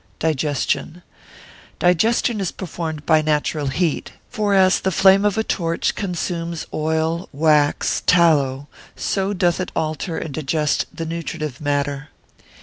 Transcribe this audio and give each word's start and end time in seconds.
Digestion.] 0.17 1.03
Digestion 1.77 2.41
is 2.41 2.51
performed 2.51 3.05
by 3.05 3.21
natural 3.21 3.67
heat; 3.67 4.13
for 4.31 4.55
as 4.55 4.79
the 4.79 4.89
flame 4.89 5.23
of 5.23 5.37
a 5.37 5.43
torch 5.43 5.93
consumes 5.93 6.65
oil, 6.73 7.29
wax, 7.31 8.01
tallow, 8.07 8.67
so 8.95 9.31
doth 9.31 9.59
it 9.59 9.71
alter 9.75 10.17
and 10.17 10.33
digest 10.33 10.87
the 10.91 11.05
nutritive 11.05 11.61
matter. 11.61 12.09